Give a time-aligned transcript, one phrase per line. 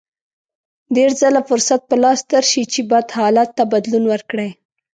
[0.95, 4.49] ډېر ځله فرصت په لاس درشي چې بد حالت ته بدلون ورکړئ.